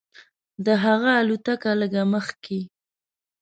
د 0.65 0.67
هغه 0.83 1.11
الوتکه 1.21 1.71
لږ 1.81 1.93
مخکې. 2.13 2.59